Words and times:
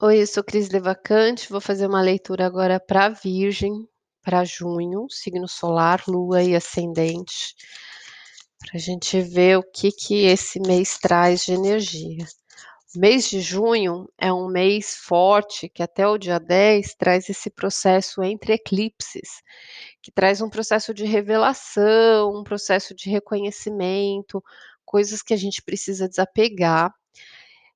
Oi, 0.00 0.22
eu 0.22 0.26
sou 0.28 0.44
Cris 0.44 0.68
Devacante, 0.68 1.50
vou 1.50 1.60
fazer 1.60 1.88
uma 1.88 2.00
leitura 2.00 2.46
agora 2.46 2.78
para 2.78 3.08
Virgem, 3.08 3.84
para 4.22 4.44
junho, 4.44 5.08
signo 5.10 5.48
solar, 5.48 6.04
lua 6.06 6.40
e 6.40 6.54
ascendente, 6.54 7.56
para 8.60 8.76
a 8.76 8.78
gente 8.78 9.20
ver 9.20 9.58
o 9.58 9.62
que, 9.64 9.90
que 9.90 10.24
esse 10.24 10.60
mês 10.60 10.98
traz 10.98 11.44
de 11.44 11.52
energia. 11.52 12.24
O 12.94 13.00
mês 13.00 13.28
de 13.28 13.40
junho 13.40 14.08
é 14.16 14.32
um 14.32 14.46
mês 14.46 14.94
forte 14.94 15.68
que 15.68 15.82
até 15.82 16.06
o 16.06 16.16
dia 16.16 16.38
10 16.38 16.94
traz 16.94 17.28
esse 17.28 17.50
processo 17.50 18.22
entre 18.22 18.52
eclipses, 18.52 19.42
que 20.00 20.12
traz 20.12 20.40
um 20.40 20.48
processo 20.48 20.94
de 20.94 21.04
revelação, 21.06 22.38
um 22.38 22.44
processo 22.44 22.94
de 22.94 23.10
reconhecimento, 23.10 24.40
coisas 24.84 25.22
que 25.22 25.34
a 25.34 25.36
gente 25.36 25.60
precisa 25.60 26.08
desapegar 26.08 26.94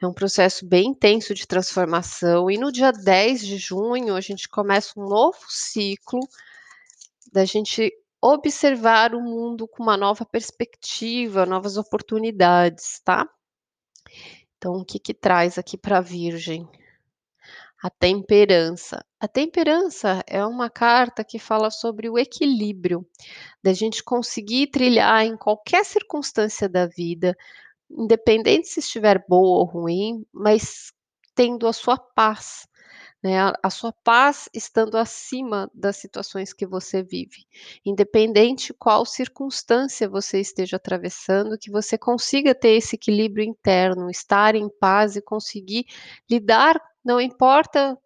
é 0.00 0.06
um 0.06 0.12
processo 0.12 0.64
bem 0.64 0.88
intenso 0.88 1.34
de 1.34 1.46
transformação, 1.46 2.50
e 2.50 2.56
no 2.56 2.70
dia 2.70 2.92
10 2.92 3.40
de 3.40 3.58
junho 3.58 4.14
a 4.14 4.20
gente 4.20 4.48
começa 4.48 4.98
um 4.98 5.04
novo 5.04 5.38
ciclo 5.48 6.20
da 7.32 7.44
gente 7.44 7.92
observar 8.20 9.14
o 9.14 9.20
mundo 9.20 9.66
com 9.66 9.82
uma 9.82 9.96
nova 9.96 10.24
perspectiva, 10.24 11.46
novas 11.46 11.76
oportunidades, 11.76 13.00
tá? 13.04 13.28
Então, 14.56 14.74
o 14.74 14.84
que 14.84 14.98
que 14.98 15.14
traz 15.14 15.58
aqui 15.58 15.76
para 15.76 15.98
a 15.98 16.00
Virgem? 16.00 16.68
A 17.80 17.88
temperança. 17.88 19.04
A 19.20 19.28
temperança 19.28 20.22
é 20.26 20.44
uma 20.44 20.68
carta 20.68 21.22
que 21.22 21.38
fala 21.38 21.70
sobre 21.70 22.08
o 22.08 22.18
equilíbrio, 22.18 23.06
da 23.62 23.72
gente 23.72 24.02
conseguir 24.02 24.68
trilhar 24.68 25.24
em 25.24 25.36
qualquer 25.36 25.84
circunstância 25.84 26.68
da 26.68 26.86
vida 26.86 27.36
independente 27.90 28.68
se 28.68 28.80
estiver 28.80 29.24
boa 29.28 29.60
ou 29.60 29.64
ruim, 29.64 30.24
mas 30.32 30.92
tendo 31.34 31.66
a 31.66 31.72
sua 31.72 31.96
paz, 31.98 32.66
né? 33.22 33.38
A, 33.62 33.70
sua 33.70 33.92
paz 33.92 34.48
estando 34.54 34.96
acima 34.96 35.70
das 35.74 35.96
situações 35.96 36.52
que 36.52 36.66
você 36.66 37.02
vive, 37.02 37.46
independente 37.84 38.72
qual 38.74 39.04
circunstância 39.04 40.08
você 40.08 40.40
esteja 40.40 40.76
atravessando, 40.76 41.58
que 41.58 41.70
você 41.70 41.98
consiga 41.98 42.54
ter 42.54 42.70
esse 42.76 42.96
equilíbrio 42.96 43.44
interno, 43.44 44.10
estar 44.10 44.54
em 44.54 44.68
paz 44.68 45.16
e 45.16 45.22
conseguir 45.22 45.86
lidar, 46.30 46.80
não 47.04 47.20
importa 47.20 47.98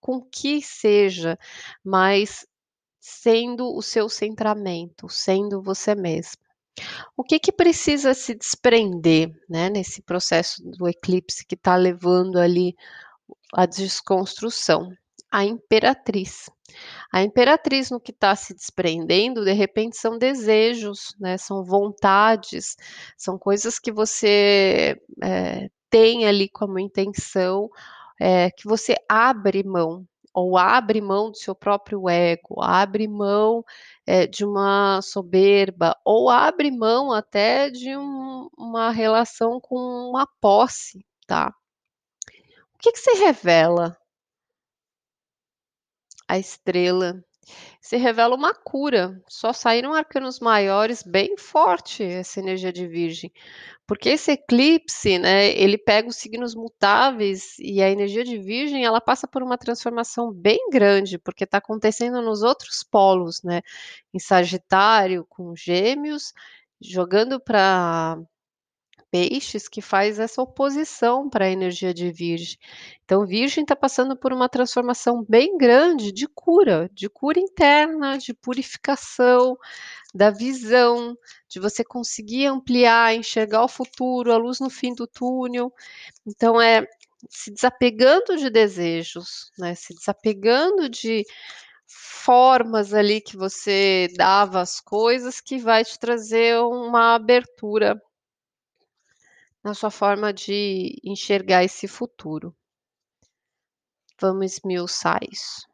com 0.00 0.20
que 0.22 0.62
seja, 0.62 1.38
mas 1.84 2.46
sendo 3.00 3.74
o 3.74 3.82
seu 3.82 4.08
centramento, 4.08 5.08
sendo 5.08 5.62
você 5.62 5.94
mesmo. 5.94 6.49
O 7.16 7.24
que 7.24 7.38
que 7.38 7.52
precisa 7.52 8.14
se 8.14 8.34
desprender, 8.34 9.30
né, 9.48 9.68
nesse 9.68 10.02
processo 10.02 10.62
do 10.62 10.88
eclipse 10.88 11.44
que 11.46 11.54
está 11.54 11.76
levando 11.76 12.38
ali 12.38 12.74
a 13.52 13.66
desconstrução? 13.66 14.90
A 15.30 15.44
imperatriz. 15.44 16.50
A 17.12 17.22
imperatriz 17.22 17.90
no 17.90 18.00
que 18.00 18.12
está 18.12 18.34
se 18.34 18.54
desprendendo, 18.54 19.44
de 19.44 19.52
repente 19.52 19.96
são 19.96 20.18
desejos, 20.18 21.14
né, 21.20 21.36
são 21.36 21.64
vontades, 21.64 22.76
são 23.16 23.38
coisas 23.38 23.78
que 23.78 23.92
você 23.92 24.96
é, 25.22 25.68
tem 25.88 26.26
ali 26.26 26.48
como 26.48 26.78
intenção, 26.78 27.68
é, 28.20 28.50
que 28.50 28.68
você 28.68 28.94
abre 29.08 29.64
mão, 29.64 30.06
ou 30.34 30.56
abre 30.56 31.00
mão 31.00 31.30
do 31.30 31.36
seu 31.36 31.54
próprio 31.54 32.08
ego, 32.08 32.62
abre 32.62 33.08
mão 33.08 33.64
é, 34.06 34.26
de 34.26 34.44
uma 34.44 35.00
soberba, 35.02 35.96
ou 36.04 36.30
abre 36.30 36.70
mão 36.70 37.12
até 37.12 37.70
de 37.70 37.96
um, 37.96 38.48
uma 38.56 38.90
relação 38.90 39.60
com 39.60 39.76
uma 39.76 40.26
posse, 40.40 41.04
tá? 41.26 41.52
O 42.74 42.78
que, 42.78 42.92
que 42.92 42.98
se 42.98 43.12
revela? 43.18 43.96
A 46.28 46.38
estrela 46.38 47.22
se 47.80 47.96
revela 47.96 48.36
uma 48.36 48.54
cura. 48.54 49.20
Só 49.28 49.52
saíram 49.52 49.94
arcanos 49.94 50.40
maiores 50.40 51.02
bem 51.02 51.36
forte 51.36 52.02
essa 52.02 52.40
energia 52.40 52.72
de 52.72 52.86
Virgem. 52.86 53.32
Porque 53.86 54.10
esse 54.10 54.32
eclipse, 54.32 55.18
né, 55.18 55.48
ele 55.58 55.76
pega 55.76 56.08
os 56.08 56.16
signos 56.16 56.54
mutáveis 56.54 57.58
e 57.58 57.82
a 57.82 57.90
energia 57.90 58.22
de 58.22 58.38
Virgem, 58.38 58.84
ela 58.84 59.00
passa 59.00 59.26
por 59.26 59.42
uma 59.42 59.58
transformação 59.58 60.32
bem 60.32 60.70
grande, 60.70 61.18
porque 61.18 61.44
está 61.44 61.58
acontecendo 61.58 62.22
nos 62.22 62.42
outros 62.42 62.84
polos, 62.84 63.42
né? 63.42 63.62
Em 64.14 64.18
Sagitário 64.20 65.26
com 65.28 65.56
Gêmeos, 65.56 66.32
jogando 66.80 67.40
para 67.40 68.18
peixes 69.10 69.68
que 69.68 69.82
faz 69.82 70.18
essa 70.18 70.40
oposição 70.40 71.28
para 71.28 71.46
a 71.46 71.50
energia 71.50 71.92
de 71.92 72.10
Virgem. 72.10 72.58
Então, 73.04 73.26
Virgem 73.26 73.62
está 73.62 73.74
passando 73.74 74.16
por 74.16 74.32
uma 74.32 74.48
transformação 74.48 75.24
bem 75.28 75.56
grande 75.58 76.12
de 76.12 76.26
cura, 76.28 76.88
de 76.92 77.08
cura 77.08 77.40
interna, 77.40 78.16
de 78.16 78.32
purificação 78.32 79.56
da 80.14 80.30
visão, 80.30 81.16
de 81.48 81.60
você 81.60 81.84
conseguir 81.84 82.46
ampliar, 82.46 83.14
enxergar 83.14 83.64
o 83.64 83.68
futuro, 83.68 84.32
a 84.32 84.36
luz 84.36 84.60
no 84.60 84.70
fim 84.70 84.94
do 84.94 85.06
túnel. 85.06 85.72
Então, 86.26 86.60
é 86.60 86.86
se 87.28 87.50
desapegando 87.50 88.36
de 88.36 88.48
desejos, 88.48 89.50
né? 89.58 89.74
Se 89.74 89.94
desapegando 89.94 90.88
de 90.88 91.24
formas 91.86 92.94
ali 92.94 93.20
que 93.20 93.36
você 93.36 94.08
dava 94.16 94.60
as 94.60 94.80
coisas 94.80 95.40
que 95.40 95.58
vai 95.58 95.84
te 95.84 95.98
trazer 95.98 96.58
uma 96.60 97.14
abertura 97.14 98.00
na 99.62 99.74
sua 99.74 99.90
forma 99.90 100.32
de 100.32 100.96
enxergar 101.04 101.64
esse 101.64 101.86
futuro. 101.86 102.54
Vamos 104.20 104.52
esmiuçar 104.52 105.20
isso. 105.30 105.66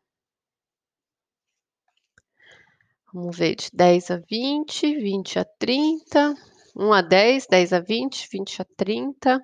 Vamos 3.12 3.36
ver 3.36 3.54
de 3.56 3.70
10 3.72 4.10
a 4.10 4.16
20, 4.18 4.94
20 4.96 5.38
a 5.38 5.44
30, 5.44 6.34
1 6.76 6.92
a 6.92 7.02
10, 7.02 7.46
10 7.46 7.72
a 7.72 7.80
20, 7.80 8.28
20 8.30 8.62
a 8.62 8.64
30. 8.76 9.40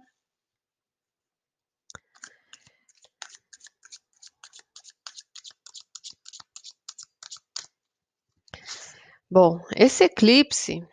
Bom, 9.30 9.58
esse 9.74 10.04
eclipse 10.04 10.86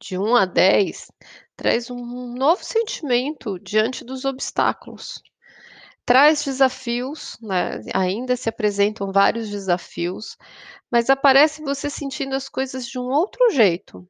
de 0.00 0.18
1 0.18 0.36
a 0.36 0.44
10 0.44 1.10
traz 1.56 1.90
um 1.90 2.34
novo 2.34 2.64
sentimento 2.64 3.58
diante 3.58 4.04
dos 4.04 4.24
obstáculos. 4.24 5.20
Traz 6.06 6.44
desafios, 6.44 7.36
né? 7.42 7.82
ainda 7.92 8.36
se 8.36 8.48
apresentam 8.48 9.12
vários 9.12 9.50
desafios, 9.50 10.38
mas 10.90 11.10
aparece 11.10 11.60
você 11.62 11.90
sentindo 11.90 12.34
as 12.34 12.48
coisas 12.48 12.86
de 12.86 12.98
um 12.98 13.10
outro 13.10 13.50
jeito. 13.50 14.08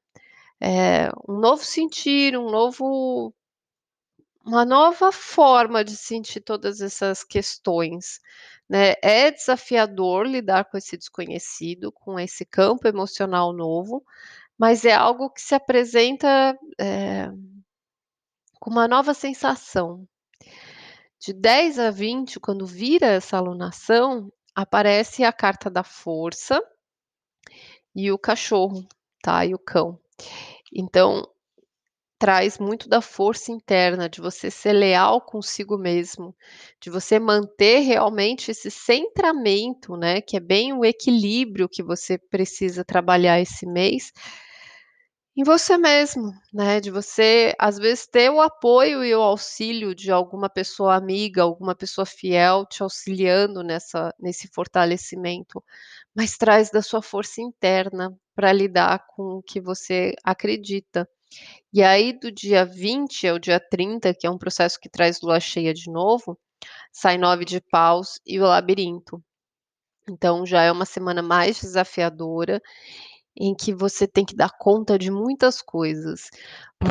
É, 0.61 1.11
um 1.27 1.39
novo 1.39 1.65
sentir, 1.65 2.37
um 2.37 2.51
novo, 2.51 3.33
uma 4.45 4.65
nova 4.65 5.11
forma 5.11 5.83
de 5.83 5.97
sentir 5.97 6.41
todas 6.41 6.83
essas 6.83 7.25
questões. 7.25 8.21
Né? 8.69 8.95
É 9.03 9.31
desafiador 9.31 10.27
lidar 10.27 10.67
com 10.67 10.77
esse 10.77 10.99
desconhecido, 10.99 11.91
com 11.91 12.21
esse 12.21 12.45
campo 12.45 12.87
emocional 12.87 13.53
novo, 13.55 14.05
mas 14.59 14.85
é 14.85 14.93
algo 14.93 15.31
que 15.31 15.41
se 15.41 15.55
apresenta 15.55 16.59
é, 16.79 17.29
com 18.61 18.71
uma 18.71 18.89
nova 18.89 19.15
sensação. 19.15 20.07
De 21.21 21.33
10 21.33 21.79
a 21.79 21.91
20, 21.91 22.41
quando 22.41 22.67
vira 22.67 23.07
essa 23.07 23.37
alunação, 23.37 24.31
aparece 24.55 25.25
a 25.25 25.33
carta 25.33 25.71
da 25.71 25.85
força 25.85 26.61
e 27.95 28.11
o 28.11 28.19
cachorro, 28.19 28.87
tá? 29.23 29.45
E 29.45 29.55
o 29.55 29.59
cão. 29.59 29.99
Então, 30.73 31.23
traz 32.19 32.59
muito 32.59 32.89
da 32.89 33.01
força 33.01 33.53
interna, 33.53 34.09
de 34.09 34.21
você 34.21 34.51
ser 34.51 34.73
leal 34.73 35.21
consigo 35.21 35.79
mesmo, 35.79 36.35
de 36.81 36.91
você 36.91 37.19
manter 37.19 37.79
realmente 37.81 38.51
esse 38.51 38.71
centramento, 38.71 39.97
né? 39.97 40.21
Que 40.21 40.37
é 40.37 40.41
bem 40.41 40.73
o 40.73 40.85
equilíbrio 40.85 41.69
que 41.69 41.83
você 41.83 42.19
precisa 42.19 42.85
trabalhar 42.85 43.41
esse 43.41 43.65
mês 43.67 44.13
em 45.39 45.45
você 45.45 45.79
mesmo, 45.79 46.33
né, 46.53 46.81
de 46.81 46.91
você, 46.91 47.55
às 47.61 47.79
vezes, 47.79 48.09
ter 48.09 48.29
o 48.29 48.41
apoio 48.41 49.05
e 49.05 49.15
o 49.15 49.23
auxílio 49.23 49.95
de 49.95 50.11
alguma 50.11 50.51
pessoa 50.51 50.97
amiga, 50.97 51.43
alguma 51.45 51.77
pessoa 51.77 52.05
fiel 52.05 52.67
te 52.67 52.83
auxiliando 52.83 53.63
nessa 53.63 54.13
nesse 54.19 54.49
fortalecimento, 54.49 55.63
mas 56.13 56.37
traz 56.37 56.71
da 56.71 56.83
sua 56.83 57.01
força 57.01 57.41
interna 57.41 58.13
para 58.35 58.53
lidar 58.53 59.07
com 59.15 59.37
o 59.37 59.43
que 59.43 59.61
você 59.61 60.13
acredita. 60.25 61.09
E 61.73 61.85
aí 61.85 62.13
do 62.19 62.33
dia 62.33 62.65
20 62.65 63.29
ao 63.29 63.39
dia 63.39 63.61
30, 63.61 64.13
que 64.15 64.27
é 64.27 64.31
um 64.31 64.39
processo 64.39 64.81
que 64.81 64.89
traz 64.89 65.21
lua 65.21 65.39
cheia 65.39 65.73
de 65.73 65.89
novo, 65.89 66.37
sai 66.93 67.17
nove 67.17 67.45
de 67.45 67.61
paus 67.61 68.21
e 68.27 68.41
o 68.41 68.45
labirinto. 68.45 69.23
Então 70.09 70.45
já 70.47 70.63
é 70.63 70.73
uma 70.73 70.87
semana 70.87 71.23
mais 71.23 71.61
desafiadora 71.61 72.61
em 73.39 73.55
que 73.55 73.73
você 73.75 74.07
tem 74.09 74.25
que 74.25 74.35
dar 74.37 74.51
conta 74.59 74.99
de 74.99 75.11
muitas 75.11 75.63
coisas. 75.63 76.31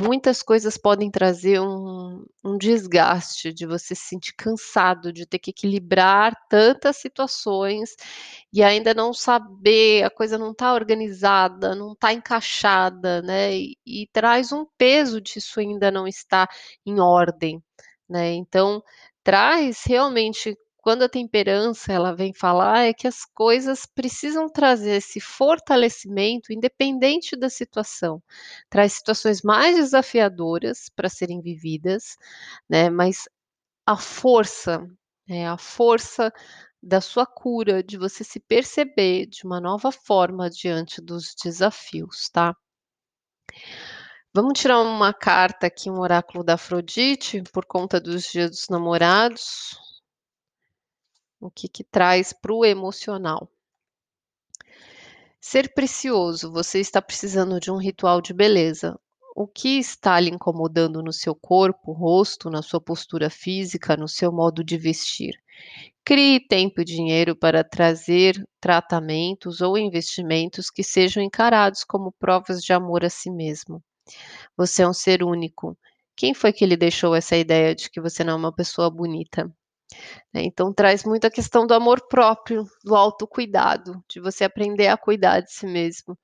Muitas 0.04 0.42
coisas 0.44 0.78
podem 0.78 1.10
trazer 1.12 1.60
um 1.62 2.26
um 2.44 2.58
desgaste 2.58 3.54
de 3.54 3.66
você 3.66 3.96
se 3.96 4.04
sentir 4.10 4.34
cansado 4.38 5.12
de 5.14 5.26
ter 5.26 5.40
que 5.40 5.52
equilibrar 5.52 6.34
tantas 6.50 6.98
situações 6.98 7.96
e 8.54 8.64
ainda 8.64 8.94
não 8.94 9.14
saber, 9.14 10.04
a 10.04 10.10
coisa 10.10 10.38
não 10.38 10.54
tá 10.54 10.74
organizada, 10.74 11.76
não 11.76 11.96
tá 11.96 12.14
encaixada, 12.14 13.22
né, 13.22 13.56
e 13.58 13.78
e 13.86 14.08
traz 14.14 14.52
um 14.54 14.66
peso 14.78 15.22
disso 15.22 15.60
ainda 15.60 15.92
não 15.92 16.08
estar 16.08 16.48
em 16.86 17.00
ordem, 17.00 17.62
né. 18.10 18.34
Então, 18.34 18.82
traz 19.24 19.84
realmente 19.86 20.58
quando 20.88 21.04
a 21.04 21.10
temperança 21.10 21.92
ela 21.92 22.16
vem 22.16 22.32
falar 22.32 22.86
é 22.86 22.94
que 22.94 23.10
as 23.10 23.26
coisas 23.26 23.86
precisam 23.86 24.48
trazer 24.48 24.92
esse 24.92 25.20
fortalecimento 25.20 26.54
independente 26.54 27.36
da 27.36 27.50
situação. 27.50 28.24
Traz 28.70 28.94
situações 28.94 29.42
mais 29.42 29.76
desafiadoras 29.76 30.88
para 30.96 31.10
serem 31.10 31.42
vividas, 31.42 32.16
né, 32.70 32.90
mas 32.90 33.28
a 33.86 33.98
força, 33.98 34.88
né, 35.28 35.50
a 35.50 35.58
força 35.58 36.32
da 36.82 37.02
sua 37.02 37.26
cura, 37.26 37.84
de 37.84 37.98
você 37.98 38.24
se 38.24 38.40
perceber 38.40 39.26
de 39.26 39.44
uma 39.44 39.60
nova 39.60 39.92
forma 39.92 40.50
diante 40.50 41.02
dos 41.02 41.36
desafios, 41.44 42.30
tá. 42.30 42.56
Vamos 44.34 44.58
tirar 44.58 44.80
uma 44.80 45.14
carta 45.14 45.68
aqui, 45.68 45.90
um 45.90 46.00
oráculo 46.00 46.46
da 46.46 46.54
Afrodite, 46.54 47.44
por 47.52 47.66
conta 47.66 48.00
dos 48.00 48.32
Dia 48.32 48.48
dos 48.48 48.70
Namorados. 48.70 49.86
O 51.40 51.52
que 51.52 51.68
que 51.68 51.84
traz 51.84 52.34
para 52.34 52.54
o 52.54 52.66
emocional? 52.66 53.48
Ser 55.40 55.72
precioso, 55.74 56.52
você 56.52 56.80
está 56.80 57.02
precisando 57.02 57.60
de 57.60 57.72
um 57.72 57.78
ritual 57.78 58.22
de 58.22 58.34
beleza. 58.34 59.00
O 59.36 59.48
que 59.48 59.78
está 59.78 60.20
lhe 60.20 60.32
incomodando 60.32 61.02
no 61.04 61.14
seu 61.14 61.36
corpo, 61.36 61.92
rosto, 61.92 62.50
na 62.50 62.64
sua 62.64 62.82
postura 62.82 63.30
física, 63.30 63.96
no 63.96 64.08
seu 64.08 64.32
modo 64.32 64.64
de 64.64 64.78
vestir? 64.78 65.40
Crie 66.04 66.40
tempo 66.40 66.82
e 66.82 66.86
dinheiro 66.86 67.36
para 67.36 67.64
trazer 67.64 68.44
tratamentos 68.60 69.62
ou 69.62 69.78
investimentos 69.78 70.72
que 70.72 70.84
sejam 70.84 71.22
encarados 71.22 71.84
como 71.84 72.12
provas 72.14 72.64
de 72.64 72.74
amor 72.74 73.06
a 73.06 73.10
si 73.12 73.30
mesmo. 73.30 73.84
Você 74.58 74.82
é 74.82 74.88
um 74.88 74.94
ser 74.94 75.24
único. 75.24 75.78
Quem 76.16 76.34
foi 76.34 76.52
que 76.52 76.66
lhe 76.66 76.76
deixou 76.76 77.14
essa 77.16 77.38
ideia 77.38 77.76
de 77.76 77.92
que 77.92 78.02
você 78.02 78.24
não 78.24 78.34
é 78.34 78.38
uma 78.38 78.54
pessoa 78.54 78.90
bonita? 78.90 79.54
Né, 80.34 80.44
então 80.44 80.74
traz 80.74 81.04
muito 81.04 81.26
a 81.26 81.32
questão 81.32 81.66
do 81.66 81.74
amor 81.74 82.02
próprio, 82.08 82.66
do 82.84 82.96
autocuidado, 82.96 84.04
de 84.10 84.20
você 84.20 84.44
aprender 84.44 84.88
a 84.88 84.98
cuidar 84.98 85.42
de 85.42 85.52
si 85.52 85.66
mesmo. 85.66 86.18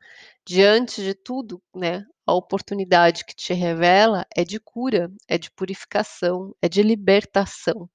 Diante 0.45 1.01
de 1.01 1.13
tudo, 1.13 1.61
né, 1.75 2.03
a 2.25 2.33
oportunidade 2.33 3.25
que 3.25 3.35
te 3.35 3.53
revela 3.53 4.25
é 4.35 4.43
de 4.43 4.59
cura, 4.59 5.11
é 5.27 5.37
de 5.37 5.49
purificação, 5.51 6.53
é 6.61 6.67
de 6.69 6.81
libertação. 6.83 7.89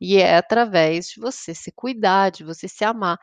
E 0.00 0.18
é 0.18 0.36
através 0.36 1.08
de 1.08 1.20
você 1.20 1.54
se 1.54 1.72
cuidar, 1.72 2.30
de 2.30 2.44
você 2.44 2.68
se 2.68 2.84
amar. 2.84 3.18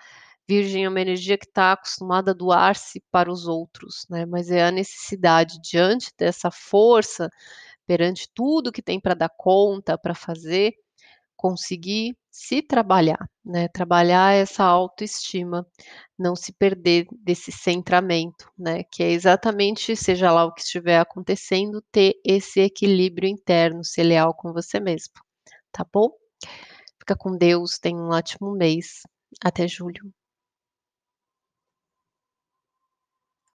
Virgem 0.47 0.85
é 0.85 0.89
uma 0.89 1.01
energia 1.01 1.37
que 1.37 1.45
está 1.47 1.73
acostumada 1.73 2.31
a 2.31 2.33
doar-se 2.35 3.01
para 3.11 3.31
os 3.31 3.47
outros, 3.47 4.05
né, 4.09 4.25
mas 4.25 4.51
é 4.51 4.65
a 4.65 4.71
necessidade 4.71 5.59
diante 5.61 6.11
dessa 6.17 6.51
força, 6.51 7.29
perante 7.87 8.29
tudo 8.33 8.71
que 8.71 8.81
tem 8.81 8.99
para 8.99 9.13
dar 9.15 9.29
conta, 9.29 9.97
para 9.97 10.15
fazer, 10.15 10.73
conseguir 11.45 12.17
se 12.31 12.59
trabalhar, 12.59 13.29
né, 13.45 13.67
trabalhar 13.67 14.33
essa 14.33 14.63
autoestima, 14.63 15.63
não 16.17 16.35
se 16.35 16.51
perder 16.51 17.05
desse 17.23 17.51
centramento, 17.51 18.51
né, 18.57 18.83
que 18.91 19.03
é 19.03 19.11
exatamente, 19.11 19.95
seja 19.95 20.31
lá 20.31 20.43
o 20.43 20.51
que 20.51 20.61
estiver 20.61 20.99
acontecendo, 20.99 21.83
ter 21.91 22.15
esse 22.25 22.61
equilíbrio 22.61 23.29
interno, 23.29 23.85
ser 23.85 24.05
leal 24.05 24.33
com 24.33 24.51
você 24.53 24.79
mesmo, 24.79 25.13
tá 25.71 25.85
bom? 25.93 26.09
Fica 26.99 27.15
com 27.15 27.37
Deus, 27.37 27.77
tenha 27.77 27.95
um 27.95 28.09
ótimo 28.09 28.51
mês, 28.51 29.01
até 29.39 29.67
julho. 29.67 30.11